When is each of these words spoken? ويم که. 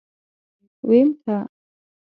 ويم 0.87 1.09
که. 1.23 1.37